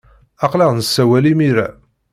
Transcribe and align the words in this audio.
Aql-aɣ 0.45 0.71
nessawal 0.73 1.25
imir-a. 1.31 1.67